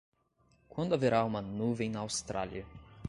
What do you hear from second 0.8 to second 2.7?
haverá uma nuvem na Austrália?